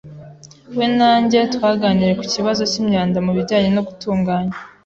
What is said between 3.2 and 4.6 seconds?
mubijyanye no gutunganya.